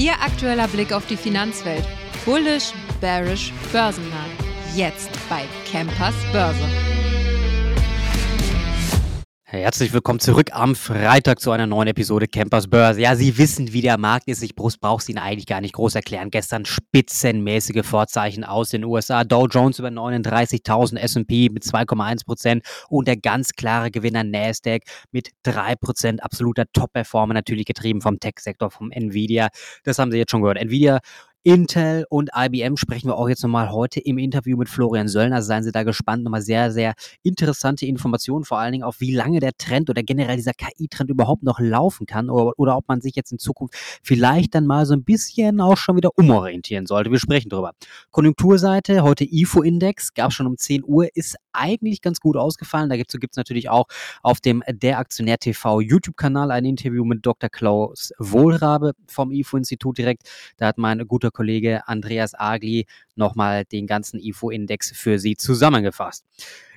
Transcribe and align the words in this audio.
Ihr 0.00 0.12
aktueller 0.12 0.66
Blick 0.66 0.94
auf 0.94 1.06
die 1.08 1.16
Finanzwelt. 1.18 1.84
Bullish, 2.24 2.72
bearish, 3.02 3.52
börsennah. 3.70 4.24
Jetzt 4.74 5.10
bei 5.28 5.42
Campers 5.70 6.14
Börse. 6.32 6.99
Herzlich 9.52 9.92
willkommen 9.92 10.20
zurück 10.20 10.50
am 10.52 10.76
Freitag 10.76 11.40
zu 11.40 11.50
einer 11.50 11.66
neuen 11.66 11.88
Episode 11.88 12.28
Campers 12.28 12.68
Börse. 12.68 13.00
Ja, 13.00 13.16
Sie 13.16 13.36
wissen, 13.36 13.72
wie 13.72 13.82
der 13.82 13.98
Markt 13.98 14.28
ist. 14.28 14.44
Ich 14.44 14.54
brauche 14.54 15.00
es 15.00 15.08
Ihnen 15.08 15.18
eigentlich 15.18 15.46
gar 15.46 15.60
nicht 15.60 15.74
groß 15.74 15.96
erklären. 15.96 16.30
Gestern 16.30 16.64
spitzenmäßige 16.64 17.84
Vorzeichen 17.84 18.44
aus 18.44 18.70
den 18.70 18.84
USA. 18.84 19.24
Dow 19.24 19.48
Jones 19.48 19.80
über 19.80 19.88
39.000, 19.88 20.98
S&P 20.98 21.48
mit 21.48 21.64
2,1 21.64 22.24
Prozent 22.24 22.64
und 22.88 23.08
der 23.08 23.16
ganz 23.16 23.50
klare 23.50 23.90
Gewinner 23.90 24.22
Nasdaq 24.22 24.82
mit 25.10 25.30
3 25.42 25.74
Prozent. 25.74 26.22
Absoluter 26.22 26.66
Top-Performer, 26.72 27.34
natürlich 27.34 27.66
getrieben 27.66 28.02
vom 28.02 28.20
Tech-Sektor, 28.20 28.70
vom 28.70 28.92
Nvidia. 28.92 29.48
Das 29.82 29.98
haben 29.98 30.12
Sie 30.12 30.18
jetzt 30.18 30.30
schon 30.30 30.42
gehört. 30.42 30.58
Nvidia 30.58 31.00
Intel 31.42 32.04
und 32.10 32.28
IBM 32.36 32.76
sprechen 32.76 33.08
wir 33.08 33.16
auch 33.16 33.28
jetzt 33.28 33.42
nochmal 33.42 33.72
heute 33.72 33.98
im 33.98 34.18
Interview 34.18 34.58
mit 34.58 34.68
Florian 34.68 35.08
Söllner. 35.08 35.40
Seien 35.40 35.62
Sie 35.62 35.72
da 35.72 35.84
gespannt. 35.84 36.22
Nochmal 36.22 36.42
sehr, 36.42 36.70
sehr 36.70 36.92
interessante 37.22 37.86
Informationen, 37.86 38.44
vor 38.44 38.58
allen 38.58 38.72
Dingen 38.72 38.84
auch, 38.84 38.96
wie 38.98 39.14
lange 39.14 39.40
der 39.40 39.52
Trend 39.56 39.88
oder 39.88 40.02
generell 40.02 40.36
dieser 40.36 40.52
KI-Trend 40.52 41.08
überhaupt 41.08 41.42
noch 41.42 41.58
laufen 41.58 42.04
kann 42.04 42.28
oder, 42.28 42.52
oder 42.58 42.76
ob 42.76 42.88
man 42.88 43.00
sich 43.00 43.14
jetzt 43.16 43.32
in 43.32 43.38
Zukunft 43.38 43.74
vielleicht 44.02 44.54
dann 44.54 44.66
mal 44.66 44.84
so 44.84 44.92
ein 44.92 45.02
bisschen 45.02 45.62
auch 45.62 45.78
schon 45.78 45.96
wieder 45.96 46.10
umorientieren 46.16 46.84
sollte. 46.84 47.10
Wir 47.10 47.18
sprechen 47.18 47.48
drüber. 47.48 47.72
Konjunkturseite, 48.10 49.02
heute 49.02 49.24
IFO-Index, 49.24 50.12
gab 50.12 50.34
schon 50.34 50.46
um 50.46 50.58
10 50.58 50.84
Uhr, 50.84 51.08
ist 51.14 51.36
eigentlich 51.52 52.02
ganz 52.02 52.20
gut 52.20 52.36
ausgefallen. 52.36 52.90
Dazu 52.90 53.18
gibt 53.18 53.34
es 53.34 53.36
natürlich 53.36 53.68
auch 53.68 53.86
auf 54.22 54.40
dem 54.40 54.62
Der 54.68 54.98
Aktionär 54.98 55.38
TV 55.38 55.80
YouTube-Kanal 55.80 56.50
ein 56.50 56.64
Interview 56.64 57.04
mit 57.04 57.24
Dr. 57.24 57.50
Klaus 57.50 58.12
Wohlrabe 58.18 58.92
vom 59.06 59.30
IFO-Institut 59.30 59.98
direkt. 59.98 60.22
Da 60.56 60.66
hat 60.66 60.78
mein 60.78 61.06
guter 61.06 61.30
Kollege 61.30 61.86
Andreas 61.88 62.38
Agli 62.38 62.86
nochmal 63.14 63.64
den 63.64 63.86
ganzen 63.86 64.20
IFO-Index 64.20 64.92
für 64.94 65.18
Sie 65.18 65.36
zusammengefasst. 65.36 66.24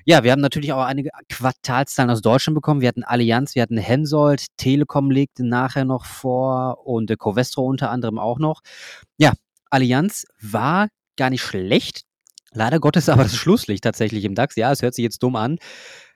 Ja, 0.05 0.23
wir 0.23 0.33
haben 0.33 0.41
natürlich 0.41 0.73
auch 0.73 0.83
einige 0.83 1.11
Quartalszahlen 1.29 2.11
aus 2.11 2.21
Deutschland 2.21 2.55
bekommen. 2.55 2.81
Wir 2.81 2.89
hatten 2.89 3.03
Allianz, 3.03 3.55
wir 3.55 3.61
hatten 3.61 3.77
Hensoldt, 3.77 4.47
Telekom 4.57 5.09
legte 5.09 5.45
nachher 5.45 5.85
noch 5.85 6.05
vor 6.05 6.85
und 6.85 7.17
Covestro 7.17 7.65
unter 7.65 7.89
anderem 7.89 8.19
auch 8.19 8.37
noch. 8.37 8.61
Ja, 9.17 9.31
Allianz 9.69 10.25
war 10.41 10.89
gar 11.15 11.29
nicht 11.29 11.41
schlecht. 11.41 12.03
Leider 12.53 12.79
Gottes 12.79 13.09
aber 13.09 13.23
das 13.23 13.35
Schlusslicht 13.35 13.83
tatsächlich 13.83 14.25
im 14.25 14.35
DAX. 14.35 14.55
Ja, 14.55 14.71
es 14.71 14.81
hört 14.81 14.93
sich 14.93 15.03
jetzt 15.03 15.21
dumm 15.23 15.35
an. 15.35 15.57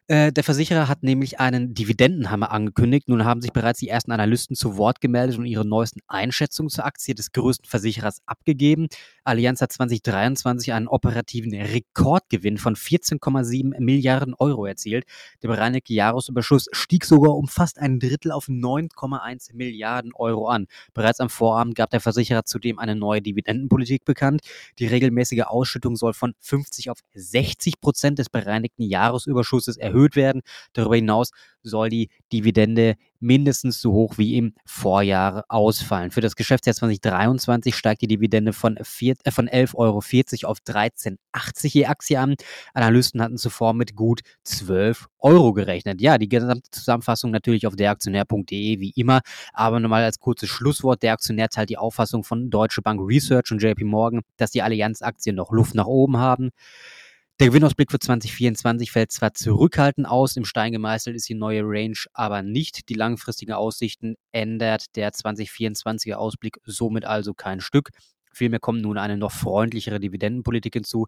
Äh, 0.10 0.32
der 0.32 0.46
Versicherer 0.46 0.88
hat 0.88 1.04
nämlich 1.04 1.42
einen 1.42 1.74
Dividendenhammer 1.74 2.52
angekündigt. 2.52 3.10
Nun 3.10 3.26
haben 3.26 3.42
sich 3.42 3.52
bereits 3.52 3.80
die 3.80 3.90
ersten 3.90 4.14
Analysten 4.14 4.56
zu 4.56 4.78
Wort 4.78 5.02
gemeldet 5.02 5.38
und 5.38 5.46
ihre 5.46 5.68
neuesten 5.68 6.00
Einschätzungen 6.08 6.70
zur 6.70 6.86
Aktie 6.86 7.14
des 7.14 7.34
größten 7.34 7.68
Versicherers 7.68 8.22
abgegeben. 8.26 8.88
Allianz 9.26 9.60
hat 9.60 9.74
2023 9.74 10.72
einen 10.72 10.88
operativen 10.88 11.54
Rekordgewinn 11.54 12.58
von 12.58 12.78
14,7 12.78 13.78
Milliarden 13.82 14.34
Euro 14.34 14.66
erzielt. 14.66 15.04
Der 15.44 15.50
bereinigte 15.50 15.94
Jahresüberschuss 15.94 16.68
stieg 16.72 17.04
sogar 17.04 17.36
um 17.36 17.50
fast 17.50 17.78
ein 17.78 18.00
Drittel 18.00 18.32
auf 18.32 18.48
9,1 18.48 19.56
Milliarden 19.56 20.14
Euro 20.14 20.48
an. 20.48 20.68
Bereits 20.94 21.20
am 21.20 21.30
Vorabend 21.30 21.76
gab 21.76 21.90
der 21.90 22.00
Versicherer 22.00 22.46
zudem 22.46 22.80
eine 22.80 22.96
neue 22.96 23.22
Dividendenpolitik 23.22 24.06
bekannt. 24.06 24.40
Die 24.80 24.88
regelmäßige 24.88 25.42
Ausschüttung 25.42 25.98
soll 25.98 26.14
von 26.14 26.34
50 26.40 26.92
auf 26.92 27.00
60 27.14 27.82
Prozent 27.82 28.20
des 28.20 28.30
bereinigten 28.30 28.84
Jahresüberschusses 28.84 29.76
erhöht 29.76 29.97
erhöht 29.98 30.16
werden. 30.16 30.42
Darüber 30.74 30.96
hinaus 30.96 31.32
soll 31.64 31.90
die 31.90 32.10
Dividende 32.32 32.96
mindestens 33.20 33.82
so 33.82 33.92
hoch 33.94 34.18
wie 34.18 34.38
im 34.38 34.54
Vorjahr 34.66 35.46
ausfallen. 35.50 36.12
Für 36.12 36.22
das 36.22 36.36
Geschäftsjahr 36.36 36.76
2023 36.76 37.76
steigt 37.76 38.02
die 38.02 38.08
Dividende 38.08 38.54
von, 38.54 38.78
äh, 38.78 39.32
von 39.32 39.48
11,40 39.48 39.76
Euro 39.76 40.52
auf 40.52 40.60
13,80 40.60 41.74
je 41.74 41.86
Aktie 41.88 42.20
an. 42.20 42.36
Analysten 42.74 43.22
hatten 43.22 43.38
zuvor 43.38 43.74
mit 43.74 43.96
gut 43.96 44.22
12 44.44 45.08
Euro 45.20 45.54
gerechnet. 45.54 46.00
Ja, 46.02 46.18
die 46.18 46.30
gesamte 46.30 46.70
Zusammenfassung 46.72 47.32
natürlich 47.32 47.68
auf 47.68 47.76
deraktionär.de 47.76 48.80
wie 48.80 48.94
immer. 48.96 49.22
Aber 49.54 49.80
nochmal 49.80 50.04
als 50.04 50.20
kurzes 50.20 50.50
Schlusswort. 50.50 51.02
Der 51.04 51.14
Aktionär 51.14 51.50
teilt 51.50 51.70
die 51.70 51.78
Auffassung 51.78 52.24
von 52.24 52.50
Deutsche 52.50 52.82
Bank 52.82 53.02
Research 53.04 53.52
und 53.52 53.62
JP 53.62 53.84
Morgan, 53.84 54.22
dass 54.38 54.52
die 54.52 54.62
Allianz-Aktien 54.62 55.36
noch 55.36 55.52
Luft 55.52 55.76
nach 55.76 55.88
oben 55.88 56.18
haben. 56.18 56.52
Der 57.40 57.50
Gewinnausblick 57.50 57.92
für 57.92 58.00
2024 58.00 58.92
fällt 58.92 59.12
zwar 59.12 59.36
zurückhaltend 59.36 60.08
aus, 60.08 60.36
im 60.38 60.44
Stein 60.44 60.72
gemeißelt 60.72 61.16
ist 61.16 61.30
die 61.30 61.36
neue 61.36 61.62
Range 61.64 61.98
aber 62.14 62.42
nicht. 62.42 62.90
Die 62.90 62.96
langfristigen 62.96 63.54
Aussichten 63.54 64.16
ändert 64.32 64.96
der 64.96 65.12
2024er 65.12 66.16
Ausblick 66.16 66.58
somit 66.66 67.06
also 67.06 67.36
kein 67.36 67.62
Stück. 67.62 67.92
Vielmehr 68.34 68.60
kommt 68.60 68.82
nun 68.82 68.98
eine 68.98 69.18
noch 69.18 69.32
freundlichere 69.32 70.00
Dividendenpolitik 70.00 70.74
hinzu. 70.74 71.06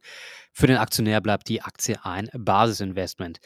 Für 0.53 0.67
den 0.67 0.77
Aktionär 0.77 1.19
bleibt 1.19 1.49
die 1.49 1.63
Aktie 1.63 1.97
ein 2.03 2.29
Basisinvestment. 2.37 3.39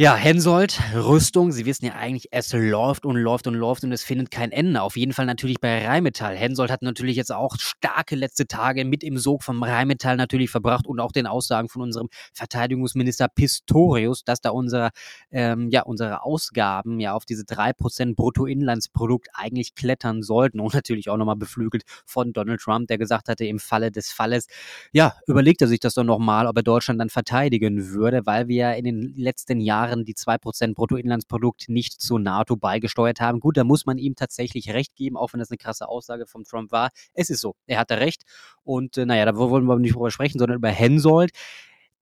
Ja, 0.00 0.14
Hensoldt, 0.14 0.80
Rüstung, 0.94 1.50
Sie 1.50 1.66
wissen 1.66 1.86
ja 1.86 1.94
eigentlich, 1.94 2.28
es 2.30 2.52
läuft 2.52 3.04
und 3.04 3.16
läuft 3.16 3.48
und 3.48 3.54
läuft 3.54 3.82
und 3.82 3.90
es 3.90 4.04
findet 4.04 4.30
kein 4.30 4.52
Ende. 4.52 4.80
Auf 4.80 4.96
jeden 4.96 5.12
Fall 5.12 5.26
natürlich 5.26 5.58
bei 5.60 5.84
Rheinmetall. 5.84 6.36
Hensoldt 6.36 6.70
hat 6.70 6.82
natürlich 6.82 7.16
jetzt 7.16 7.32
auch 7.32 7.56
starke 7.58 8.14
letzte 8.14 8.46
Tage 8.46 8.84
mit 8.84 9.02
im 9.02 9.18
Sog 9.18 9.42
vom 9.42 9.60
Rheinmetall 9.60 10.16
natürlich 10.16 10.50
verbracht 10.50 10.86
und 10.86 11.00
auch 11.00 11.10
den 11.10 11.26
Aussagen 11.26 11.68
von 11.68 11.82
unserem 11.82 12.10
Verteidigungsminister 12.32 13.26
Pistorius, 13.26 14.22
dass 14.22 14.40
da 14.40 14.50
unsere, 14.50 14.90
ähm, 15.32 15.68
ja, 15.70 15.82
unsere 15.82 16.22
Ausgaben 16.22 17.00
ja 17.00 17.14
auf 17.14 17.24
diese 17.24 17.44
drei 17.44 17.72
Prozent 17.72 18.14
Bruttoinlandsprodukt 18.14 19.26
eigentlich 19.34 19.74
klettern 19.74 20.22
sollten 20.22 20.60
und 20.60 20.74
natürlich 20.74 21.10
auch 21.10 21.16
nochmal 21.16 21.34
beflügelt 21.34 21.82
von 22.06 22.32
Donald 22.32 22.60
Trump, 22.60 22.86
der 22.86 22.98
gesagt 22.98 23.28
hatte, 23.28 23.46
im 23.46 23.58
Falle 23.58 23.90
des 23.90 24.12
Falles, 24.12 24.46
ja, 24.92 25.16
überlegt 25.26 25.60
er 25.60 25.66
sich 25.66 25.80
das 25.80 25.94
doch 25.94 26.04
nochmal, 26.04 26.46
ob 26.46 26.56
er 26.56 26.62
Deutschland 26.62 27.00
dann 27.00 27.10
verteidigen 27.10 27.88
würde, 27.88 28.26
weil 28.26 28.46
wir 28.46 28.56
ja 28.56 28.72
in 28.74 28.84
den 28.84 29.14
letzten 29.16 29.60
Jahren 29.60 29.87
Jahren 29.88 30.04
die 30.04 30.14
2% 30.14 30.74
Bruttoinlandsprodukt 30.74 31.68
nicht 31.68 32.00
zur 32.00 32.20
NATO 32.20 32.56
beigesteuert 32.56 33.20
haben. 33.20 33.40
Gut, 33.40 33.56
da 33.56 33.64
muss 33.64 33.86
man 33.86 33.98
ihm 33.98 34.14
tatsächlich 34.14 34.70
recht 34.70 34.94
geben, 34.94 35.16
auch 35.16 35.32
wenn 35.32 35.40
das 35.40 35.50
eine 35.50 35.58
krasse 35.58 35.88
Aussage 35.88 36.26
von 36.26 36.44
Trump 36.44 36.72
war. 36.72 36.90
Es 37.14 37.30
ist 37.30 37.40
so, 37.40 37.54
er 37.66 37.78
hatte 37.78 37.98
recht. 37.98 38.22
Und 38.62 38.96
äh, 38.96 39.06
naja, 39.06 39.24
da 39.24 39.36
wollen 39.36 39.64
wir 39.64 39.78
nicht 39.78 39.94
drüber 39.94 40.10
sprechen, 40.10 40.38
sondern 40.38 40.58
über 40.58 40.70
Hensoldt. 40.70 41.32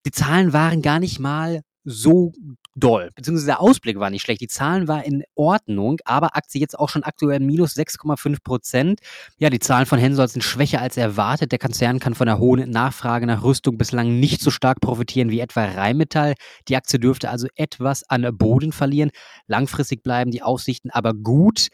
Die 0.04 0.10
Zahlen 0.10 0.52
waren 0.52 0.82
gar 0.82 1.00
nicht 1.00 1.18
mal 1.18 1.62
so 1.86 2.32
doll. 2.74 3.10
Beziehungsweise 3.14 3.46
der 3.46 3.60
Ausblick 3.60 3.98
war 3.98 4.10
nicht 4.10 4.22
schlecht. 4.22 4.40
Die 4.40 4.48
Zahlen 4.48 4.88
waren 4.88 5.02
in 5.02 5.22
Ordnung, 5.36 5.98
aber 6.04 6.36
Aktie 6.36 6.60
jetzt 6.60 6.78
auch 6.78 6.88
schon 6.88 7.04
aktuell 7.04 7.40
minus 7.40 7.76
6,5 7.76 8.42
Prozent. 8.42 9.00
Ja, 9.38 9.48
die 9.50 9.60
Zahlen 9.60 9.86
von 9.86 9.98
Hensoldt 9.98 10.32
sind 10.32 10.42
schwächer 10.42 10.80
als 10.80 10.96
erwartet. 10.96 11.52
Der 11.52 11.60
Konzern 11.60 12.00
kann 12.00 12.14
von 12.14 12.26
der 12.26 12.38
hohen 12.38 12.68
Nachfrage 12.68 13.26
nach 13.26 13.44
Rüstung 13.44 13.78
bislang 13.78 14.18
nicht 14.18 14.42
so 14.42 14.50
stark 14.50 14.80
profitieren 14.80 15.30
wie 15.30 15.40
etwa 15.40 15.64
Rheinmetall. 15.64 16.34
Die 16.68 16.76
Aktie 16.76 16.98
dürfte 16.98 17.30
also 17.30 17.46
etwas 17.54 18.02
an 18.10 18.36
Boden 18.36 18.72
verlieren. 18.72 19.10
Langfristig 19.46 20.02
bleiben 20.02 20.32
die 20.32 20.42
Aussichten 20.42 20.90
aber 20.90 21.14
gut. 21.14 21.68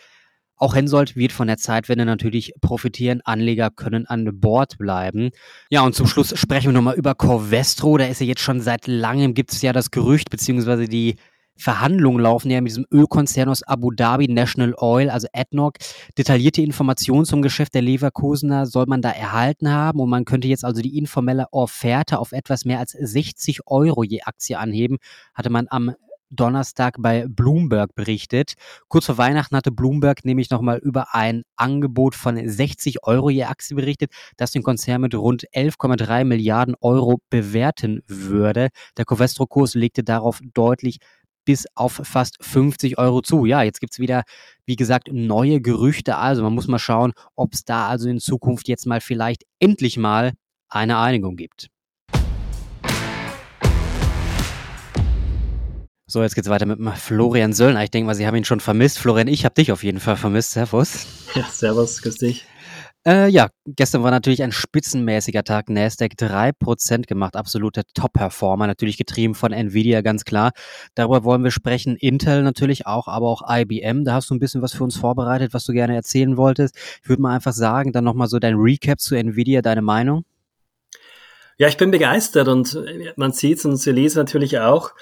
Auch 0.56 0.74
Hensoldt 0.74 1.16
wird 1.16 1.32
von 1.32 1.48
der 1.48 1.56
Zeitwende 1.56 2.04
natürlich 2.04 2.52
profitieren. 2.60 3.20
Anleger 3.24 3.70
können 3.70 4.06
an 4.06 4.40
Bord 4.40 4.78
bleiben. 4.78 5.30
Ja, 5.70 5.82
und 5.82 5.94
zum 5.94 6.06
Schluss 6.06 6.38
sprechen 6.38 6.68
wir 6.68 6.72
nochmal 6.72 6.96
über 6.96 7.14
Corvestro. 7.14 7.98
Da 7.98 8.06
ist 8.06 8.20
ja 8.20 8.26
jetzt 8.26 8.42
schon 8.42 8.60
seit 8.60 8.86
langem, 8.86 9.34
gibt 9.34 9.52
es 9.52 9.62
ja 9.62 9.72
das 9.72 9.90
Gerücht, 9.90 10.30
beziehungsweise 10.30 10.86
die 10.86 11.16
Verhandlungen 11.56 12.20
laufen 12.20 12.50
ja 12.50 12.60
mit 12.60 12.70
diesem 12.70 12.86
Ölkonzern 12.90 13.48
aus 13.48 13.62
Abu 13.62 13.90
Dhabi, 13.90 14.28
National 14.28 14.74
Oil, 14.78 15.10
also 15.10 15.28
ADNOC. 15.32 15.76
Detaillierte 16.16 16.62
Informationen 16.62 17.24
zum 17.24 17.42
Geschäft 17.42 17.74
der 17.74 17.82
Leverkusener 17.82 18.66
soll 18.66 18.86
man 18.86 19.02
da 19.02 19.10
erhalten 19.10 19.70
haben 19.70 20.00
und 20.00 20.10
man 20.10 20.24
könnte 20.24 20.48
jetzt 20.48 20.64
also 20.64 20.82
die 20.82 20.98
informelle 20.98 21.46
Offerte 21.52 22.18
auf 22.18 22.32
etwas 22.32 22.64
mehr 22.64 22.78
als 22.78 22.92
60 22.92 23.66
Euro 23.66 24.02
je 24.02 24.22
Aktie 24.22 24.58
anheben, 24.58 24.98
hatte 25.34 25.50
man 25.50 25.66
am 25.68 25.94
Donnerstag 26.32 26.96
bei 26.98 27.26
Bloomberg 27.28 27.94
berichtet. 27.94 28.54
Kurz 28.88 29.06
vor 29.06 29.18
Weihnachten 29.18 29.56
hatte 29.56 29.70
Bloomberg 29.70 30.24
nämlich 30.24 30.50
nochmal 30.50 30.78
über 30.78 31.14
ein 31.14 31.42
Angebot 31.56 32.14
von 32.14 32.36
60 32.48 33.04
Euro 33.04 33.30
je 33.30 33.44
Aktie 33.44 33.76
berichtet, 33.76 34.10
das 34.36 34.52
den 34.52 34.62
Konzern 34.62 35.02
mit 35.02 35.14
rund 35.14 35.44
11,3 35.54 36.24
Milliarden 36.24 36.74
Euro 36.80 37.18
bewerten 37.30 38.02
würde. 38.06 38.68
Der 38.96 39.04
Covestro-Kurs 39.04 39.74
legte 39.74 40.02
darauf 40.02 40.40
deutlich 40.54 40.98
bis 41.44 41.66
auf 41.74 42.00
fast 42.04 42.36
50 42.42 42.98
Euro 42.98 43.20
zu. 43.20 43.46
Ja, 43.46 43.62
jetzt 43.62 43.80
gibt 43.80 43.92
es 43.92 43.98
wieder, 43.98 44.22
wie 44.66 44.76
gesagt, 44.76 45.08
neue 45.12 45.60
Gerüchte. 45.60 46.16
Also 46.16 46.42
man 46.42 46.54
muss 46.54 46.68
mal 46.68 46.78
schauen, 46.78 47.12
ob 47.36 47.54
es 47.54 47.64
da 47.64 47.88
also 47.88 48.08
in 48.08 48.20
Zukunft 48.20 48.68
jetzt 48.68 48.86
mal 48.86 49.00
vielleicht 49.00 49.44
endlich 49.58 49.96
mal 49.96 50.32
eine 50.68 50.98
Einigung 50.98 51.36
gibt. 51.36 51.71
So, 56.12 56.22
jetzt 56.22 56.34
geht's 56.34 56.50
weiter 56.50 56.66
mit 56.66 56.78
Florian 56.98 57.54
Söllner. 57.54 57.84
Ich 57.84 57.90
denke 57.90 58.04
mal, 58.04 58.14
Sie 58.14 58.26
haben 58.26 58.36
ihn 58.36 58.44
schon 58.44 58.60
vermisst. 58.60 58.98
Florian, 58.98 59.28
ich 59.28 59.46
habe 59.46 59.54
dich 59.54 59.72
auf 59.72 59.82
jeden 59.82 59.98
Fall 59.98 60.16
vermisst. 60.16 60.50
Servus. 60.50 61.06
Ja, 61.34 61.44
servus, 61.50 62.02
grüß 62.02 62.16
dich. 62.16 62.44
Äh, 63.06 63.30
ja, 63.30 63.48
gestern 63.64 64.02
war 64.02 64.10
natürlich 64.10 64.42
ein 64.42 64.52
spitzenmäßiger 64.52 65.42
Tag. 65.42 65.70
Nasdaq 65.70 66.12
3% 66.18 67.06
gemacht, 67.06 67.34
absoluter 67.34 67.84
Top-Performer, 67.94 68.66
natürlich 68.66 68.98
getrieben 68.98 69.34
von 69.34 69.54
Nvidia, 69.54 70.02
ganz 70.02 70.26
klar. 70.26 70.52
Darüber 70.94 71.24
wollen 71.24 71.44
wir 71.44 71.50
sprechen. 71.50 71.96
Intel 71.96 72.42
natürlich 72.42 72.86
auch, 72.86 73.08
aber 73.08 73.30
auch 73.30 73.40
IBM. 73.48 74.04
Da 74.04 74.12
hast 74.12 74.28
du 74.28 74.34
ein 74.34 74.38
bisschen 74.38 74.60
was 74.60 74.74
für 74.74 74.84
uns 74.84 74.98
vorbereitet, 74.98 75.54
was 75.54 75.64
du 75.64 75.72
gerne 75.72 75.94
erzählen 75.94 76.36
wolltest. 76.36 76.76
Ich 77.02 77.08
würde 77.08 77.22
mal 77.22 77.34
einfach 77.34 77.54
sagen, 77.54 77.90
dann 77.92 78.04
nochmal 78.04 78.28
so 78.28 78.38
dein 78.38 78.56
Recap 78.56 79.00
zu 79.00 79.14
Nvidia, 79.14 79.62
deine 79.62 79.80
Meinung. 79.80 80.26
Ja, 81.56 81.68
ich 81.68 81.78
bin 81.78 81.90
begeistert 81.90 82.48
und 82.48 82.78
man 83.16 83.32
sieht 83.32 83.58
es 83.58 83.64
und 83.64 83.78
sie 83.78 83.92
lesen 83.92 84.18
natürlich 84.18 84.58
auch. 84.58 84.92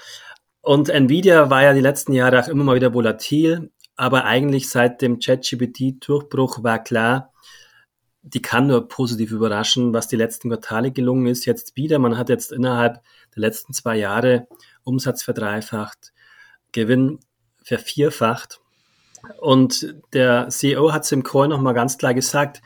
Und 0.61 0.89
Nvidia 0.89 1.49
war 1.49 1.63
ja 1.63 1.73
die 1.73 1.81
letzten 1.81 2.13
Jahre 2.13 2.39
auch 2.39 2.47
immer 2.47 2.63
mal 2.63 2.75
wieder 2.75 2.93
volatil, 2.93 3.71
aber 3.95 4.25
eigentlich 4.25 4.69
seit 4.69 5.01
dem 5.01 5.19
ChatGPT-Durchbruch 5.19 6.63
war 6.63 6.83
klar, 6.83 7.31
die 8.23 8.41
kann 8.41 8.67
nur 8.67 8.87
positiv 8.87 9.31
überraschen, 9.31 9.93
was 9.93 10.07
die 10.07 10.15
letzten 10.15 10.49
Quartale 10.49 10.91
gelungen 10.91 11.25
ist. 11.25 11.45
Jetzt 11.45 11.75
wieder, 11.75 11.97
man 11.97 12.17
hat 12.17 12.29
jetzt 12.29 12.51
innerhalb 12.51 13.01
der 13.35 13.41
letzten 13.41 13.73
zwei 13.73 13.97
Jahre 13.97 14.47
Umsatz 14.83 15.23
verdreifacht, 15.23 16.13
Gewinn 16.71 17.19
vervierfacht. 17.63 18.59
Und 19.39 19.95
der 20.13 20.49
CEO 20.49 20.93
hat 20.93 21.03
es 21.03 21.11
im 21.11 21.23
Call 21.23 21.47
nochmal 21.47 21.73
ganz 21.73 21.97
klar 21.97 22.13
gesagt, 22.13 22.61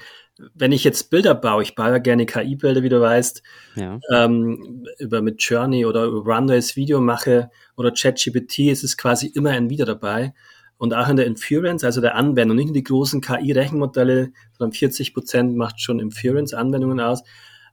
wenn 0.53 0.71
ich 0.71 0.83
jetzt 0.83 1.09
Bilder 1.09 1.33
baue, 1.33 1.63
ich 1.63 1.75
baue 1.75 1.91
ja 1.91 1.97
gerne 1.97 2.25
KI-Bilder, 2.25 2.83
wie 2.83 2.89
du 2.89 2.99
weißt, 2.99 3.41
ja. 3.75 3.99
ähm, 4.11 4.85
über 4.99 5.21
mit 5.21 5.41
Journey 5.41 5.85
oder 5.85 6.05
über 6.05 6.35
Runways 6.35 6.75
Video 6.75 6.99
mache 6.99 7.49
oder 7.77 7.91
ChatGPT, 7.91 8.59
ist 8.71 8.83
es 8.83 8.97
quasi 8.97 9.27
immer 9.27 9.51
ein 9.51 9.69
Video 9.69 9.85
dabei. 9.85 10.33
Und 10.77 10.93
auch 10.93 11.07
in 11.07 11.15
der 11.15 11.25
Inference, 11.25 11.85
also 11.85 12.01
der 12.01 12.15
Anwendung, 12.15 12.57
nicht 12.57 12.65
nur 12.65 12.73
die 12.73 12.83
großen 12.83 13.21
KI-Rechenmodelle, 13.21 14.31
sondern 14.57 14.73
40 14.73 15.13
Prozent 15.13 15.55
macht 15.55 15.79
schon 15.79 16.01
Inference-Anwendungen 16.01 16.99
aus. 16.99 17.23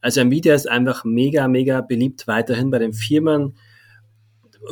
Also 0.00 0.20
Nvidia 0.20 0.54
ist 0.54 0.70
einfach 0.70 1.04
mega, 1.04 1.48
mega 1.48 1.80
beliebt 1.80 2.28
weiterhin 2.28 2.70
bei 2.70 2.78
den 2.78 2.92
Firmen. 2.92 3.56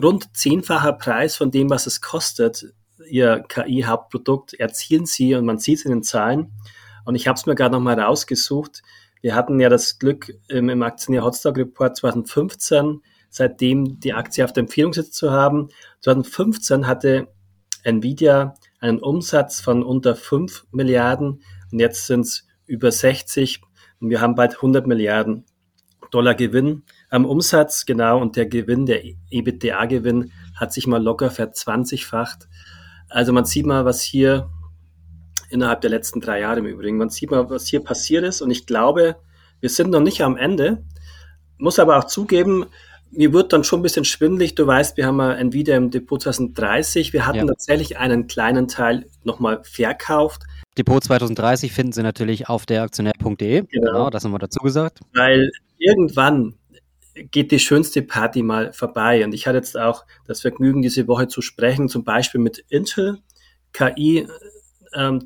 Rund 0.00 0.36
zehnfacher 0.36 0.92
Preis 0.92 1.34
von 1.34 1.50
dem, 1.50 1.70
was 1.70 1.88
es 1.88 2.00
kostet, 2.00 2.72
ihr 3.08 3.42
KI-Hauptprodukt 3.48 4.54
erzielen 4.54 5.06
sie 5.06 5.34
und 5.34 5.44
man 5.44 5.58
sieht 5.58 5.78
es 5.78 5.84
in 5.84 5.90
den 5.90 6.04
Zahlen. 6.04 6.52
Und 7.10 7.16
ich 7.16 7.26
habe 7.26 7.36
es 7.36 7.44
mir 7.44 7.56
gerade 7.56 7.74
nochmal 7.74 7.98
rausgesucht. 7.98 8.82
Wir 9.20 9.34
hatten 9.34 9.58
ja 9.58 9.68
das 9.68 9.98
Glück 9.98 10.32
im, 10.46 10.68
im 10.68 10.80
Aktionär 10.84 11.24
Hotstock 11.24 11.56
Report 11.56 11.96
2015, 11.96 13.02
seitdem 13.30 13.98
die 13.98 14.12
Aktie 14.12 14.44
auf 14.44 14.52
der 14.52 14.60
Empfehlungsliste 14.60 15.10
zu 15.10 15.32
haben. 15.32 15.70
2015 16.02 16.86
hatte 16.86 17.26
Nvidia 17.82 18.54
einen 18.78 19.00
Umsatz 19.00 19.60
von 19.60 19.82
unter 19.82 20.14
5 20.14 20.68
Milliarden 20.70 21.42
und 21.72 21.80
jetzt 21.80 22.06
sind 22.06 22.20
es 22.20 22.46
über 22.66 22.92
60 22.92 23.60
und 23.98 24.10
wir 24.10 24.20
haben 24.20 24.36
bald 24.36 24.54
100 24.54 24.86
Milliarden 24.86 25.46
Dollar 26.12 26.36
Gewinn 26.36 26.84
am 27.08 27.24
Umsatz, 27.24 27.86
genau, 27.86 28.20
und 28.20 28.36
der 28.36 28.46
Gewinn, 28.46 28.86
der 28.86 29.02
EBITDA-Gewinn 29.30 30.30
hat 30.54 30.72
sich 30.72 30.86
mal 30.86 31.02
locker 31.02 31.32
verzwanzigfacht. 31.32 32.48
Also 33.08 33.32
man 33.32 33.46
sieht 33.46 33.66
mal, 33.66 33.84
was 33.84 34.00
hier 34.00 34.48
innerhalb 35.50 35.80
der 35.80 35.90
letzten 35.90 36.20
drei 36.20 36.40
Jahre 36.40 36.60
im 36.60 36.66
Übrigen, 36.66 36.96
man 36.96 37.10
sieht 37.10 37.30
mal, 37.30 37.48
was 37.50 37.66
hier 37.66 37.80
passiert 37.80 38.24
ist 38.24 38.40
und 38.40 38.50
ich 38.50 38.66
glaube, 38.66 39.16
wir 39.60 39.68
sind 39.68 39.90
noch 39.90 40.00
nicht 40.00 40.22
am 40.22 40.36
Ende, 40.36 40.82
muss 41.58 41.78
aber 41.78 41.98
auch 41.98 42.04
zugeben, 42.04 42.66
mir 43.12 43.32
wird 43.32 43.52
dann 43.52 43.64
schon 43.64 43.80
ein 43.80 43.82
bisschen 43.82 44.04
schwindlig. 44.04 44.54
Du 44.54 44.66
weißt, 44.66 44.96
wir 44.96 45.06
haben 45.06 45.18
ja 45.18 45.32
Nvidia 45.34 45.76
im 45.76 45.90
Depot 45.90 46.22
2030. 46.22 47.12
Wir 47.12 47.26
hatten 47.26 47.38
ja. 47.38 47.46
tatsächlich 47.46 47.98
einen 47.98 48.28
kleinen 48.28 48.68
Teil 48.68 49.06
nochmal 49.24 49.62
verkauft. 49.64 50.42
Depot 50.78 51.02
2030 51.02 51.72
finden 51.72 51.92
Sie 51.92 52.02
natürlich 52.02 52.48
auf 52.48 52.66
der 52.66 52.82
aktionär.de. 52.82 53.62
Genau. 53.62 53.66
genau, 53.70 54.10
das 54.10 54.24
haben 54.24 54.32
wir 54.32 54.38
dazu 54.38 54.60
gesagt. 54.60 55.00
Weil 55.14 55.50
irgendwann 55.78 56.54
geht 57.14 57.50
die 57.50 57.58
schönste 57.58 58.02
Party 58.02 58.42
mal 58.42 58.72
vorbei. 58.72 59.24
Und 59.24 59.34
ich 59.34 59.46
hatte 59.46 59.58
jetzt 59.58 59.76
auch 59.76 60.04
das 60.26 60.40
Vergnügen, 60.40 60.82
diese 60.82 61.08
Woche 61.08 61.26
zu 61.26 61.42
sprechen, 61.42 61.88
zum 61.88 62.04
Beispiel 62.04 62.40
mit 62.40 62.64
Intel, 62.68 63.18
KI-Top-Experten 63.72 64.50
ähm, 64.94 65.24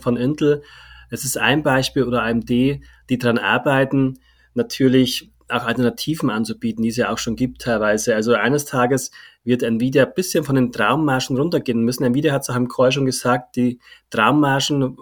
von 0.00 0.16
Intel. 0.16 0.62
Es 1.10 1.24
ist 1.24 1.38
ein 1.38 1.62
Beispiel 1.62 2.04
oder 2.04 2.22
AMD, 2.22 2.48
die 2.48 3.18
daran 3.18 3.38
arbeiten, 3.38 4.18
natürlich 4.54 5.30
auch 5.48 5.64
Alternativen 5.64 6.30
anzubieten, 6.30 6.82
die 6.82 6.88
es 6.88 6.96
ja 6.96 7.10
auch 7.10 7.18
schon 7.18 7.36
gibt 7.36 7.62
teilweise. 7.62 8.14
Also 8.14 8.32
eines 8.34 8.64
Tages 8.64 9.10
wird 9.44 9.62
Nvidia 9.62 10.04
ein 10.04 10.14
bisschen 10.14 10.42
von 10.42 10.56
den 10.56 10.72
Traummargen 10.72 11.36
runtergehen 11.36 11.82
müssen. 11.82 12.04
Nvidia 12.04 12.32
hat 12.32 12.42
es 12.42 12.50
auch 12.50 12.56
im 12.56 12.68
Call 12.68 12.92
schon 12.92 13.04
gesagt, 13.04 13.56
die 13.56 13.78
Traummargen, 14.10 14.96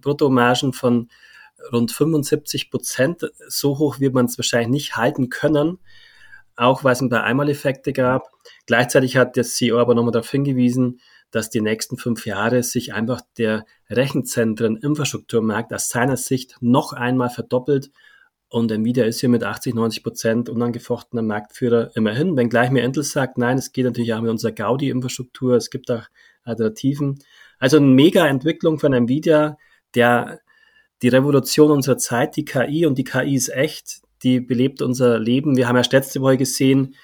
Bruttomargen 0.00 0.72
von 0.72 1.08
rund 1.72 1.92
75 1.92 2.70
Prozent, 2.70 3.30
so 3.48 3.78
hoch 3.78 4.00
wird 4.00 4.14
man 4.14 4.26
es 4.26 4.38
wahrscheinlich 4.38 4.68
nicht 4.68 4.96
halten 4.96 5.28
können, 5.28 5.78
auch 6.56 6.82
weil 6.82 6.92
es 6.92 7.00
ein 7.00 7.10
paar 7.10 7.24
Einmaleffekte 7.24 7.92
gab. 7.92 8.30
Gleichzeitig 8.66 9.16
hat 9.16 9.36
der 9.36 9.44
CEO 9.44 9.78
aber 9.78 9.94
nochmal 9.94 10.12
darauf 10.12 10.30
hingewiesen, 10.30 11.00
dass 11.30 11.50
die 11.50 11.60
nächsten 11.60 11.98
fünf 11.98 12.26
Jahre 12.26 12.62
sich 12.62 12.94
einfach 12.94 13.20
der 13.36 13.66
Rechenzentren-Infrastrukturmarkt 13.90 15.72
aus 15.72 15.88
seiner 15.88 16.16
Sicht 16.16 16.56
noch 16.60 16.92
einmal 16.92 17.30
verdoppelt 17.30 17.90
und 18.50 18.72
Nvidia 18.72 19.04
ist 19.04 19.20
hier 19.20 19.28
mit 19.28 19.44
80, 19.44 19.74
90 19.74 20.02
Prozent 20.02 20.48
unangefochtener 20.48 21.22
Marktführer 21.22 21.90
immerhin, 21.94 22.36
wenngleich 22.36 22.70
mir 22.70 22.82
Intel 22.82 23.02
sagt, 23.02 23.36
nein, 23.36 23.58
es 23.58 23.72
geht 23.72 23.84
natürlich 23.84 24.14
auch 24.14 24.22
mit 24.22 24.30
unserer 24.30 24.52
Gaudi-Infrastruktur, 24.52 25.54
es 25.54 25.68
gibt 25.68 25.90
auch 25.90 26.04
Alternativen. 26.44 27.18
Also 27.58 27.76
eine 27.76 27.86
Mega-Entwicklung 27.86 28.78
von 28.78 28.94
Nvidia, 28.94 29.58
der 29.94 30.40
die 31.02 31.08
Revolution 31.08 31.70
unserer 31.70 31.98
Zeit, 31.98 32.36
die 32.36 32.44
KI 32.46 32.86
und 32.86 32.96
die 32.96 33.04
KI 33.04 33.34
ist 33.34 33.50
echt, 33.50 34.00
die 34.22 34.40
belebt 34.40 34.80
unser 34.80 35.18
Leben. 35.18 35.56
Wir 35.56 35.68
haben 35.68 35.76
ja 35.76 35.82
letzte 35.90 36.22
Woche 36.22 36.38
gesehen, 36.38 36.94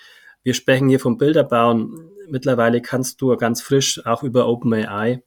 wir 0.42 0.54
sprechen 0.54 0.88
hier 0.88 1.00
vom 1.00 1.18
Bilderbauen. 1.18 2.10
Mittlerweile 2.28 2.82
kannst 2.82 3.20
du 3.20 3.36
ganz 3.36 3.62
frisch 3.62 4.04
auch 4.06 4.22
über 4.22 4.48
OpenAI 4.48 5.22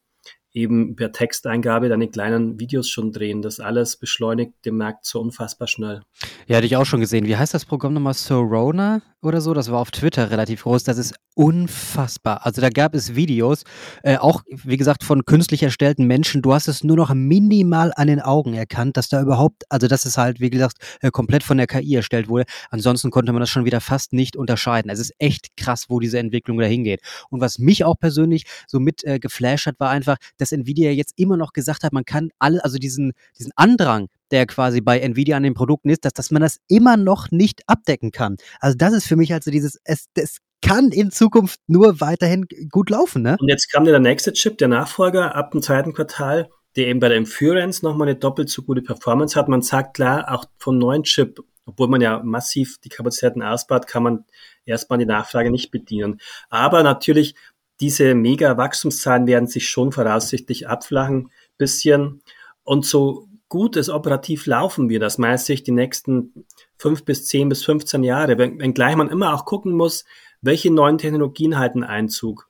eben 0.57 0.95
per 0.95 1.11
Texteingabe 1.11 1.87
deine 1.87 2.07
kleinen 2.09 2.59
Videos 2.59 2.89
schon 2.89 3.11
drehen. 3.11 3.41
Das 3.41 3.59
alles 3.59 3.95
beschleunigt 3.97 4.53
den 4.65 4.77
Markt 4.77 5.05
so 5.05 5.21
unfassbar 5.21 5.67
schnell. 5.67 6.01
Ja, 6.47 6.57
hatte 6.57 6.65
ich 6.65 6.75
auch 6.75 6.85
schon 6.85 6.99
gesehen. 6.99 7.27
Wie 7.27 7.37
heißt 7.37 7.53
das 7.53 7.65
Programm 7.65 7.93
nochmal? 7.93 8.15
Sorona 8.15 9.01
oder 9.21 9.41
so? 9.41 9.53
Das 9.53 9.71
war 9.71 9.79
auf 9.79 9.91
Twitter 9.91 10.31
relativ 10.31 10.63
groß. 10.63 10.83
Das 10.83 10.97
ist 10.97 11.13
unfassbar. 11.35 12.45
Also 12.45 12.61
da 12.61 12.69
gab 12.69 12.95
es 12.95 13.15
Videos, 13.15 13.63
äh, 14.01 14.17
auch 14.17 14.41
wie 14.49 14.75
gesagt 14.75 15.03
von 15.03 15.23
künstlich 15.25 15.61
erstellten 15.61 16.05
Menschen. 16.05 16.41
Du 16.41 16.51
hast 16.51 16.67
es 16.67 16.83
nur 16.83 16.97
noch 16.97 17.13
minimal 17.13 17.93
an 17.95 18.07
den 18.07 18.21
Augen 18.21 18.55
erkannt, 18.55 18.97
dass 18.97 19.07
da 19.09 19.21
überhaupt, 19.21 19.63
also 19.69 19.87
dass 19.87 20.05
es 20.05 20.17
halt, 20.17 20.39
wie 20.39 20.49
gesagt, 20.49 20.77
äh, 21.01 21.11
komplett 21.11 21.43
von 21.43 21.57
der 21.57 21.67
KI 21.67 21.93
erstellt 21.93 22.27
wurde. 22.27 22.45
Ansonsten 22.71 23.11
konnte 23.11 23.33
man 23.33 23.39
das 23.39 23.51
schon 23.51 23.65
wieder 23.65 23.81
fast 23.81 24.13
nicht 24.13 24.35
unterscheiden. 24.35 24.89
Es 24.89 24.99
ist 24.99 25.13
echt 25.19 25.55
krass, 25.57 25.85
wo 25.89 25.99
diese 25.99 26.17
Entwicklung 26.17 26.57
dahin 26.57 26.83
geht. 26.83 27.01
Und 27.29 27.39
was 27.39 27.59
mich 27.59 27.83
auch 27.83 27.99
persönlich 27.99 28.45
so 28.65 28.79
mit 28.79 29.03
äh, 29.03 29.19
geflasht 29.19 29.67
hat, 29.67 29.79
war 29.79 29.91
einfach, 29.91 30.17
dass 30.37 30.46
Nvidia 30.51 30.91
jetzt 30.91 31.13
immer 31.17 31.37
noch 31.37 31.53
gesagt 31.53 31.83
hat, 31.83 31.93
man 31.93 32.05
kann 32.05 32.29
alle, 32.39 32.63
also 32.63 32.77
diesen, 32.77 33.13
diesen 33.37 33.51
Andrang, 33.55 34.07
der 34.31 34.45
quasi 34.45 34.81
bei 34.81 34.99
Nvidia 34.99 35.37
an 35.37 35.43
den 35.43 35.53
Produkten 35.53 35.89
ist, 35.89 36.05
dass, 36.05 36.13
dass 36.13 36.31
man 36.31 36.41
das 36.41 36.59
immer 36.67 36.97
noch 36.97 37.31
nicht 37.31 37.61
abdecken 37.67 38.11
kann. 38.11 38.37
Also 38.59 38.77
das 38.77 38.93
ist 38.93 39.07
für 39.07 39.15
mich 39.15 39.33
also 39.33 39.51
dieses, 39.51 39.79
es, 39.83 40.07
es 40.15 40.39
kann 40.61 40.89
in 40.89 41.11
Zukunft 41.11 41.59
nur 41.67 42.01
weiterhin 42.01 42.45
gut 42.69 42.89
laufen. 42.89 43.21
Ne? 43.21 43.37
Und 43.39 43.47
jetzt 43.47 43.71
kam 43.71 43.85
der 43.85 43.99
nächste 43.99 44.33
Chip, 44.33 44.57
der 44.57 44.67
Nachfolger 44.67 45.35
ab 45.35 45.51
dem 45.51 45.61
zweiten 45.61 45.93
Quartal, 45.93 46.49
der 46.75 46.87
eben 46.87 46.99
bei 46.99 47.09
der 47.09 47.17
Inference 47.17 47.81
nochmal 47.81 48.07
eine 48.07 48.17
doppelt 48.17 48.49
so 48.49 48.61
gute 48.61 48.81
Performance 48.81 49.37
hat. 49.37 49.47
Man 49.47 49.61
sagt 49.61 49.95
klar, 49.95 50.31
auch 50.31 50.45
vom 50.57 50.77
neuen 50.77 51.03
Chip, 51.03 51.39
obwohl 51.65 51.87
man 51.87 52.01
ja 52.01 52.21
massiv 52.23 52.77
die 52.79 52.89
Kapazitäten 52.89 53.41
ausbaut, 53.41 53.87
kann 53.87 54.03
man 54.03 54.25
erstmal 54.65 54.99
die 54.99 55.05
Nachfrage 55.05 55.51
nicht 55.51 55.71
bedienen. 55.71 56.19
Aber 56.49 56.83
natürlich, 56.83 57.35
diese 57.79 58.15
mega 58.15 58.57
Wachstumszahlen 58.57 59.27
werden 59.27 59.47
sich 59.47 59.69
schon 59.69 59.91
voraussichtlich 59.91 60.67
abflachen, 60.67 61.31
bisschen. 61.57 62.21
Und 62.63 62.85
so 62.85 63.27
gut 63.49 63.77
es 63.77 63.89
operativ 63.89 64.45
laufen 64.45 64.89
wird, 64.89 65.03
das 65.03 65.17
meist 65.17 65.45
sich 65.45 65.63
die 65.63 65.71
nächsten 65.71 66.45
fünf 66.77 67.05
bis 67.05 67.25
zehn 67.27 67.49
bis 67.49 67.63
15 67.63 68.03
Jahre, 68.03 68.37
wenn, 68.37 68.59
wenngleich 68.59 68.95
man 68.95 69.09
immer 69.09 69.33
auch 69.33 69.45
gucken 69.45 69.73
muss, 69.73 70.05
welche 70.41 70.71
neuen 70.71 70.97
Technologien 70.97 71.57
halten 71.57 71.83
Einzug. 71.83 72.49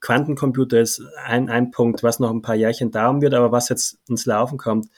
Quantencomputer 0.00 0.80
ist 0.80 1.02
ein, 1.24 1.48
ein 1.48 1.70
Punkt, 1.70 2.02
was 2.02 2.18
noch 2.18 2.30
ein 2.30 2.42
paar 2.42 2.56
Jährchen 2.56 2.90
dauern 2.90 3.22
wird, 3.22 3.34
aber 3.34 3.52
was 3.52 3.68
jetzt 3.68 3.98
ins 4.08 4.26
Laufen 4.26 4.58
kommt. 4.58 4.88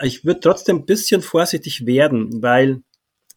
Ich 0.00 0.24
würde 0.24 0.40
trotzdem 0.40 0.78
ein 0.78 0.86
bisschen 0.86 1.22
vorsichtig 1.22 1.86
werden, 1.86 2.42
weil 2.42 2.82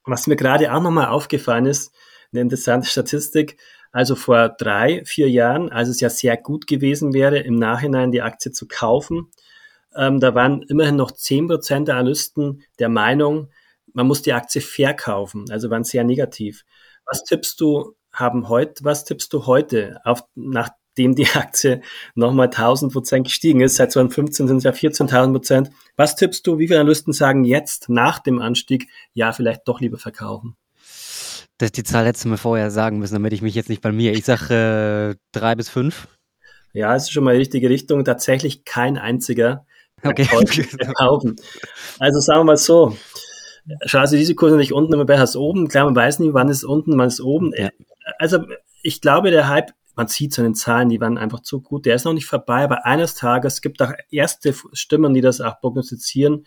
was 0.06 0.28
mir 0.28 0.36
gerade 0.36 0.74
auch 0.74 0.82
nochmal 0.82 1.08
aufgefallen 1.08 1.66
ist, 1.66 1.94
eine 2.32 2.42
interessante 2.42 2.88
Statistik, 2.88 3.58
also 3.92 4.16
vor 4.16 4.50
drei, 4.50 5.04
vier 5.06 5.30
Jahren, 5.30 5.70
als 5.72 5.90
es 5.90 6.00
ja 6.00 6.10
sehr 6.10 6.38
gut 6.38 6.68
gewesen 6.68 7.14
wäre, 7.14 7.40
im 7.40 7.56
Nachhinein 7.56 8.12
die 8.12 8.22
Aktie 8.22 8.52
zu 8.52 8.68
kaufen, 8.68 9.32
ähm, 9.96 10.20
da 10.20 10.34
waren 10.36 10.62
immerhin 10.64 10.96
noch 10.96 11.12
zehn 11.12 11.48
Prozent 11.48 11.88
der 11.88 11.96
Analysten 11.96 12.64
der 12.80 12.90
Meinung, 12.90 13.50
man 13.94 14.08
muss 14.08 14.22
die 14.22 14.34
Aktie 14.34 14.62
verkaufen, 14.62 15.52
also 15.52 15.70
waren 15.70 15.84
sehr 15.84 16.04
negativ. 16.04 16.64
Was 17.06 17.24
tippst 17.24 17.60
du, 17.60 17.96
haben 18.14 18.48
heute, 18.50 18.84
was 18.84 19.04
tippst 19.04 19.34
du 19.34 19.46
heute 19.46 20.00
auf, 20.06 20.24
nach 20.36 20.70
dem 20.98 21.16
die 21.16 21.28
Aktie 21.36 21.82
nochmal 22.16 22.48
1000 22.48 22.92
Prozent 22.92 23.26
gestiegen 23.26 23.62
ist. 23.62 23.76
Seit 23.76 23.92
2015 23.92 24.48
sind 24.48 24.58
es 24.58 24.64
ja 24.64 24.72
14.000 24.72 25.32
Prozent. 25.32 25.70
Was 25.96 26.16
tippst 26.16 26.46
du, 26.46 26.60
wie 26.60 26.68
viele 26.68 26.80
Analysten 26.80 27.14
sagen 27.14 27.44
jetzt 27.44 27.90
nach 27.90 28.20
dem 28.20 28.42
Anstieg, 28.42 28.88
ja, 29.14 29.32
vielleicht 29.32 29.68
doch 29.68 29.80
lieber 29.80 29.98
verkaufen? 29.98 30.58
Das 31.62 31.72
die 31.72 31.84
Zahl 31.84 32.06
hättest 32.06 32.26
du 32.26 32.30
mir 32.30 32.38
vorher 32.38 32.72
sagen 32.72 33.00
müssen, 33.00 33.14
damit 33.14 33.34
ich 33.34 33.42
mich 33.42 33.56
jetzt 33.56 33.70
nicht 33.70 33.82
bei 33.82 33.92
mir. 33.92 34.14
Ich 34.14 34.26
sage 34.26 35.16
äh, 35.16 35.20
drei 35.32 35.56
bis 35.56 35.70
fünf. 35.70 36.08
Ja, 36.74 36.96
es 36.96 37.04
ist 37.04 37.12
schon 37.12 37.24
mal 37.24 37.34
die 37.34 37.40
richtige 37.40 37.70
Richtung. 37.70 38.04
Tatsächlich 38.04 38.66
kein 38.66 38.98
einziger 38.98 39.66
okay. 40.04 40.28
Also 42.00 42.20
sagen 42.20 42.40
wir 42.40 42.44
mal 42.44 42.58
so, 42.58 42.98
schau 43.86 44.04
die 44.06 44.16
Risiko 44.16 44.50
nicht 44.50 44.74
unten 44.74 44.94
immer 44.94 45.06
besser 45.06 45.22
als 45.22 45.36
oben. 45.36 45.68
Klar, 45.68 45.86
man 45.86 45.96
weiß 45.96 46.20
nie, 46.20 46.34
wann 46.34 46.50
ist 46.50 46.64
unten, 46.64 46.98
wann 46.98 47.08
ist 47.08 47.22
oben. 47.22 47.54
Ja. 47.56 47.70
Also 48.18 48.40
ich 48.82 49.02
glaube, 49.02 49.32
der 49.32 49.48
Hype 49.48 49.72
man 49.96 50.08
sieht 50.08 50.34
so 50.34 50.42
in 50.42 50.50
den 50.50 50.56
Zahlen, 50.56 50.90
die 50.90 51.02
waren 51.02 51.18
einfach 51.18 51.42
zu 51.42 51.62
gut. 51.62 51.86
Der 51.86 51.96
ist 51.96 52.06
noch 52.06 52.14
nicht 52.14 52.26
vorbei, 52.26 52.64
aber 52.64 52.86
eines 52.86 53.16
Tages 53.16 53.62
gibt 53.62 53.82
auch 53.82 53.92
erste 54.10 54.56
Stimmen, 54.74 55.14
die 55.14 55.22
das 55.22 55.42
auch 55.42 55.60
prognostizieren. 55.60 56.46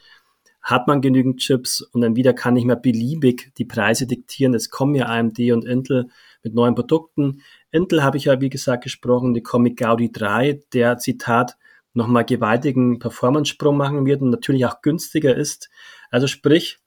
Hat 0.64 0.88
man 0.88 1.02
genügend 1.02 1.40
Chips 1.40 1.83
und 1.83 2.00
dann 2.00 2.16
wieder 2.16 2.33
kann 2.33 2.54
nicht 2.54 2.64
mehr 2.64 2.75
beliebig 2.75 3.52
die 3.59 3.66
Preise 3.66 4.06
diktieren. 4.06 4.54
Es 4.54 4.71
kommen 4.71 4.94
ja 4.94 5.06
AMD 5.06 5.38
und 5.52 5.64
Intel 5.64 6.09
mit 6.42 6.54
neuen 6.54 6.75
Produkten. 6.75 7.42
Intel 7.71 8.02
habe 8.02 8.16
ich 8.16 8.25
ja, 8.25 8.40
wie 8.40 8.49
gesagt, 8.49 8.83
gesprochen, 8.83 9.35
die 9.35 9.42
Comic 9.42 9.76
Gaudi 9.78 10.11
3, 10.11 10.62
der 10.73 10.99
Zitat 10.99 11.56
nochmal 11.92 12.25
gewaltigen 12.25 12.99
Performance-Sprung 12.99 13.76
machen 13.76 14.06
wird 14.06 14.23
und 14.23 14.30
natürlich 14.30 14.66
auch 14.66 14.83
günstiger 14.83 15.37
ist. 15.37 15.71
Also 16.11 16.26
sprich, 16.26 16.78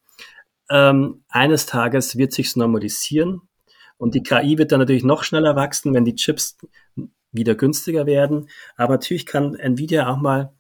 ähm, 0.69 1.23
eines 1.29 1.65
Tages 1.65 2.17
wird 2.17 2.33
sich's 2.33 2.55
normalisieren. 2.55 3.41
Und 3.97 4.15
die 4.15 4.23
KI 4.23 4.57
wird 4.57 4.71
dann 4.71 4.79
natürlich 4.79 5.03
noch 5.03 5.23
schneller 5.23 5.55
wachsen, 5.55 5.93
wenn 5.93 6.05
die 6.05 6.15
Chips 6.15 6.57
wieder 7.31 7.55
günstiger 7.55 8.05
werden. 8.05 8.49
Aber 8.75 8.93
natürlich 8.95 9.25
kann 9.25 9.55
Nvidia 9.55 10.09
auch 10.09 10.17
mal 10.17 10.53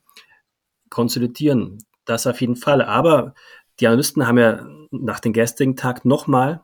konsolidieren. 0.89 1.79
Das 2.07 2.25
auf 2.25 2.41
jeden 2.41 2.55
Fall. 2.55 2.81
Aber 2.81 3.35
die 3.79 3.87
Analysten 3.87 4.25
haben 4.25 4.39
ja 4.39 4.65
nach 4.89 5.19
dem 5.19 5.33
gestrigen 5.33 5.75
Tag 5.75 6.05
nochmal 6.05 6.63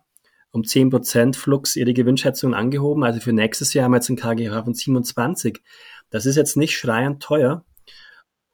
um 0.51 0.61
10% 0.61 1.35
Flux 1.35 1.75
ihre 1.75 1.93
Gewinnschätzung 1.93 2.53
angehoben. 2.53 3.03
Also 3.03 3.19
für 3.19 3.33
nächstes 3.33 3.73
Jahr 3.73 3.85
haben 3.85 3.91
wir 3.91 3.97
jetzt 3.97 4.09
ein 4.09 4.15
KGH 4.15 4.63
von 4.63 4.73
27. 4.73 5.61
Das 6.09 6.25
ist 6.25 6.35
jetzt 6.35 6.57
nicht 6.57 6.77
schreiend 6.77 7.21
teuer. 7.21 7.65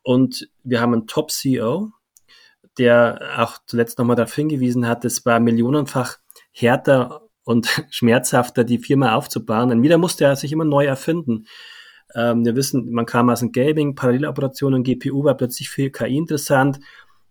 Und 0.02 0.50
wir 0.64 0.82
haben 0.82 0.94
einen 0.94 1.08
Top-CEO, 1.08 1.92
der 2.78 3.36
auch 3.38 3.60
zuletzt 3.66 4.00
nochmal 4.00 4.16
darauf 4.16 4.34
hingewiesen 4.34 4.88
hat, 4.88 5.06
es 5.06 5.26
war 5.26 5.40
millionenfach 5.40 6.18
härter 6.52 7.22
und 7.44 7.68
schmerzhafter, 7.92 8.64
die 8.64 8.80
Firma 8.80 9.14
aufzubauen. 9.14 9.72
Und 9.72 9.84
wieder 9.84 9.98
musste 9.98 10.24
er 10.24 10.36
sich 10.36 10.52
immer 10.52 10.66
neu 10.66 10.86
erfinden. 10.86 11.46
Ähm, 12.16 12.46
wir 12.46 12.56
wissen, 12.56 12.92
man 12.92 13.06
kam 13.06 13.30
aus 13.30 13.40
dem 13.42 13.52
Gaming, 13.52 13.96
Paralleloperationen, 13.96 14.84
GPU 14.84 15.24
war 15.24 15.36
plötzlich 15.36 15.70
für 15.70 15.90
KI 15.90 16.18
interessant. 16.18 16.80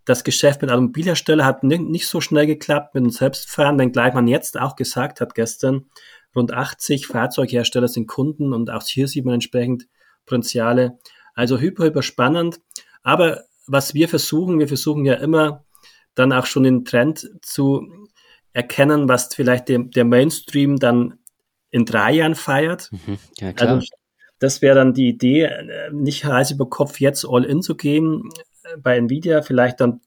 Das 0.05 0.25
Geschäft 0.25 0.63
mit 0.63 0.71
Automobilhersteller 0.71 1.45
hat 1.45 1.65
nicht 1.65 2.07
so 2.07 2.21
schnell 2.21 2.47
geklappt 2.47 2.95
mit 2.95 3.05
dem 3.05 3.11
Selbstfahren, 3.11 3.79
wenngleich 3.79 4.15
man 4.15 4.27
jetzt 4.27 4.59
auch 4.59 4.77
gesagt 4.77 5.21
hat 5.21 5.35
gestern, 5.35 5.87
rund 6.35 6.53
80 6.53 7.07
Fahrzeughersteller 7.07 7.89
sind 7.89 8.07
Kunden 8.07 8.53
und 8.55 8.71
auch 8.71 8.83
hier 8.85 9.09
sieht 9.09 9.25
man 9.25 9.35
entsprechend 9.35 9.87
Potenziale. 10.25 10.99
Also 11.35 11.59
hyper, 11.59 11.85
hyper 11.85 12.03
spannend. 12.03 12.61
Aber 13.03 13.45
was 13.67 13.95
wir 13.95 14.09
versuchen, 14.09 14.59
wir 14.59 14.69
versuchen 14.69 15.05
ja 15.05 15.15
immer 15.15 15.65
dann 16.15 16.33
auch 16.33 16.47
schon 16.47 16.65
den 16.65 16.85
Trend 16.85 17.29
zu 17.43 18.09
erkennen, 18.53 19.09
was 19.09 19.35
vielleicht 19.35 19.69
der, 19.69 19.81
der 19.81 20.05
Mainstream 20.05 20.79
dann 20.79 21.19
in 21.71 21.85
drei 21.85 22.13
Jahren 22.13 22.35
feiert. 22.35 22.91
Mhm. 22.93 23.19
Ja, 23.39 23.53
klar. 23.53 23.75
Also, 23.75 23.87
das 24.39 24.63
wäre 24.63 24.77
dann 24.77 24.95
die 24.95 25.09
Idee, 25.09 25.45
äh, 25.45 25.91
nicht 25.93 26.25
heiß 26.25 26.53
über 26.53 26.69
Kopf 26.69 27.01
jetzt 27.01 27.27
all 27.29 27.45
in 27.45 27.63
zu 27.63 27.77
gehen 27.77 28.29
äh, 28.65 28.77
bei 28.79 28.97
Nvidia, 28.97 29.43
vielleicht 29.43 29.81
dann 29.81 30.01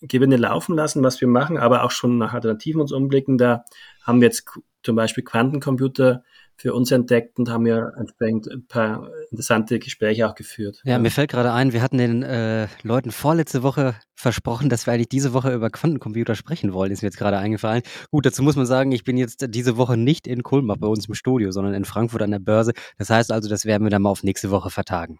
Gewinne 0.00 0.36
laufen 0.36 0.74
lassen, 0.74 1.02
was 1.04 1.20
wir 1.20 1.28
machen, 1.28 1.58
aber 1.58 1.84
auch 1.84 1.92
schon 1.92 2.18
nach 2.18 2.32
Alternativen 2.32 2.80
uns 2.80 2.92
umblicken. 2.92 3.38
Da 3.38 3.64
haben 4.02 4.20
wir 4.20 4.26
jetzt 4.26 4.46
zum 4.82 4.96
Beispiel 4.96 5.24
Quantencomputer 5.24 6.22
für 6.56 6.74
uns 6.74 6.90
entdeckt 6.92 7.38
und 7.38 7.48
haben 7.48 7.66
ja 7.66 7.88
entsprechend 7.98 8.48
ein 8.48 8.66
paar 8.66 9.10
interessante 9.30 9.78
Gespräche 9.78 10.28
auch 10.28 10.34
geführt. 10.34 10.80
Ja, 10.84 10.98
mir 10.98 11.10
fällt 11.10 11.30
gerade 11.30 11.52
ein, 11.52 11.72
wir 11.72 11.82
hatten 11.82 11.98
den 11.98 12.22
äh, 12.22 12.68
Leuten 12.82 13.10
vorletzte 13.10 13.62
Woche 13.62 13.96
versprochen, 14.14 14.68
dass 14.68 14.86
wir 14.86 14.92
eigentlich 14.92 15.08
diese 15.08 15.32
Woche 15.32 15.52
über 15.52 15.70
Quantencomputer 15.70 16.34
sprechen 16.36 16.72
wollen, 16.72 16.92
ist 16.92 17.02
mir 17.02 17.08
jetzt 17.08 17.18
gerade 17.18 17.38
eingefallen. 17.38 17.82
Gut, 18.10 18.26
dazu 18.26 18.42
muss 18.42 18.54
man 18.54 18.66
sagen, 18.66 18.92
ich 18.92 19.02
bin 19.02 19.16
jetzt 19.16 19.46
diese 19.48 19.76
Woche 19.76 19.96
nicht 19.96 20.26
in 20.26 20.42
Kulmbach 20.42 20.76
bei 20.76 20.86
uns 20.86 21.08
im 21.08 21.14
Studio, 21.14 21.50
sondern 21.50 21.74
in 21.74 21.84
Frankfurt 21.84 22.22
an 22.22 22.30
der 22.30 22.38
Börse. 22.38 22.72
Das 22.96 23.10
heißt 23.10 23.32
also, 23.32 23.48
das 23.48 23.64
werden 23.64 23.82
wir 23.82 23.90
dann 23.90 24.02
mal 24.02 24.10
auf 24.10 24.22
nächste 24.22 24.50
Woche 24.50 24.70
vertagen. 24.70 25.18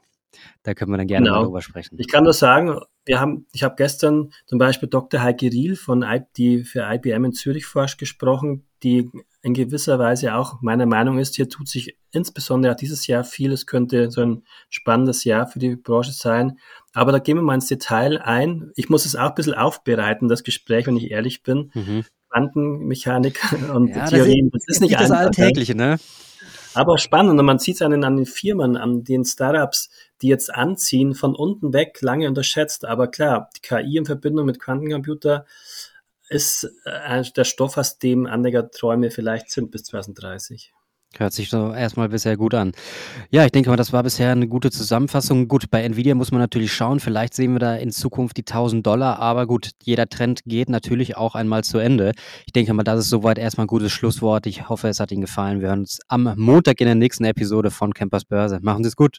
Da 0.62 0.74
können 0.74 0.92
wir 0.92 0.98
dann 0.98 1.06
gerne 1.06 1.26
genau. 1.26 1.40
mal 1.40 1.44
drüber 1.46 1.60
sprechen. 1.60 1.96
Ich 1.98 2.08
kann 2.08 2.24
das 2.24 2.38
sagen, 2.38 2.78
wir 3.04 3.20
haben, 3.20 3.46
ich 3.52 3.62
habe 3.64 3.74
gestern 3.76 4.32
zum 4.46 4.58
Beispiel 4.58 4.88
Dr. 4.88 5.22
Heike 5.22 5.50
Riel 5.50 5.76
von 5.76 6.04
die 6.36 6.64
für 6.64 6.88
IBM 6.90 7.24
in 7.26 7.32
Zürich 7.32 7.66
forscht 7.66 7.98
gesprochen, 7.98 8.64
die 8.82 9.10
in 9.42 9.54
gewisser 9.54 9.98
Weise 9.98 10.34
auch 10.34 10.62
meiner 10.62 10.86
Meinung 10.86 11.18
ist, 11.18 11.34
hier 11.34 11.48
tut 11.48 11.68
sich 11.68 11.96
insbesondere 12.12 12.72
auch 12.72 12.76
dieses 12.76 13.08
Jahr 13.08 13.24
viel. 13.24 13.52
Es 13.52 13.66
könnte 13.66 14.10
so 14.10 14.20
ein 14.20 14.44
spannendes 14.70 15.24
Jahr 15.24 15.48
für 15.48 15.58
die 15.58 15.74
Branche 15.74 16.12
sein. 16.12 16.58
Aber 16.92 17.10
da 17.10 17.18
gehen 17.18 17.36
wir 17.36 17.42
mal 17.42 17.56
ins 17.56 17.66
Detail 17.66 18.22
ein. 18.22 18.70
Ich 18.76 18.88
muss 18.88 19.04
es 19.04 19.16
auch 19.16 19.30
ein 19.30 19.34
bisschen 19.34 19.54
aufbereiten, 19.54 20.28
das 20.28 20.44
Gespräch, 20.44 20.86
wenn 20.86 20.96
ich 20.96 21.10
ehrlich 21.10 21.42
bin. 21.42 21.72
Mhm. 21.74 22.04
Quantenmechanik 22.30 23.40
und 23.74 23.88
ja, 23.88 24.06
Theorien, 24.06 24.50
das 24.52 24.62
ist, 24.62 24.68
das 24.68 24.76
ist 24.76 24.80
nicht 24.80 24.94
das 24.94 25.10
einfach, 25.10 25.26
Alltägliche, 25.26 25.74
ne? 25.74 25.98
Aber 26.74 26.96
spannend 26.96 27.38
und 27.38 27.44
man 27.44 27.58
sieht 27.58 27.74
es 27.74 27.82
an 27.82 27.90
den, 27.90 28.04
an 28.04 28.16
den 28.16 28.24
Firmen, 28.24 28.76
an 28.76 29.04
den 29.04 29.24
Startups, 29.24 29.90
die 30.22 30.28
jetzt 30.28 30.54
anziehen, 30.54 31.14
von 31.14 31.34
unten 31.34 31.72
weg, 31.74 31.98
lange 32.00 32.28
unterschätzt. 32.28 32.86
Aber 32.86 33.08
klar, 33.08 33.50
die 33.56 33.60
KI 33.60 33.98
in 33.98 34.06
Verbindung 34.06 34.46
mit 34.46 34.58
Quantencomputer 34.58 35.44
ist 36.32 36.64
äh, 36.84 37.22
der 37.36 37.44
Stoff, 37.44 37.76
aus 37.76 37.98
dem 37.98 38.26
Anlegerträume 38.26 39.10
vielleicht 39.10 39.50
sind 39.50 39.70
bis 39.70 39.84
2030. 39.84 40.72
Hört 41.18 41.34
sich 41.34 41.50
so 41.50 41.74
erstmal 41.74 42.08
bisher 42.08 42.38
gut 42.38 42.54
an. 42.54 42.72
Ja, 43.30 43.44
ich 43.44 43.52
denke 43.52 43.68
mal, 43.68 43.76
das 43.76 43.92
war 43.92 44.02
bisher 44.02 44.32
eine 44.32 44.48
gute 44.48 44.70
Zusammenfassung. 44.70 45.46
Gut, 45.46 45.70
bei 45.70 45.82
Nvidia 45.82 46.14
muss 46.14 46.32
man 46.32 46.40
natürlich 46.40 46.72
schauen. 46.72 47.00
Vielleicht 47.00 47.34
sehen 47.34 47.52
wir 47.52 47.58
da 47.58 47.74
in 47.74 47.90
Zukunft 47.90 48.38
die 48.38 48.46
1000 48.46 48.86
Dollar. 48.86 49.18
Aber 49.18 49.46
gut, 49.46 49.72
jeder 49.82 50.08
Trend 50.08 50.40
geht 50.46 50.70
natürlich 50.70 51.18
auch 51.18 51.34
einmal 51.34 51.64
zu 51.64 51.76
Ende. 51.76 52.12
Ich 52.46 52.52
denke 52.54 52.72
mal, 52.72 52.82
das 52.82 53.00
ist 53.00 53.10
soweit 53.10 53.36
erstmal 53.36 53.66
ein 53.66 53.68
gutes 53.68 53.92
Schlusswort. 53.92 54.46
Ich 54.46 54.70
hoffe, 54.70 54.88
es 54.88 55.00
hat 55.00 55.12
Ihnen 55.12 55.20
gefallen. 55.20 55.60
Wir 55.60 55.68
hören 55.68 55.80
uns 55.80 55.98
am 56.08 56.32
Montag 56.36 56.80
in 56.80 56.86
der 56.86 56.94
nächsten 56.94 57.24
Episode 57.24 57.70
von 57.70 57.92
Campers 57.92 58.24
Börse. 58.24 58.60
Machen 58.62 58.82
Sie 58.82 58.88
es 58.88 58.96
gut. 58.96 59.18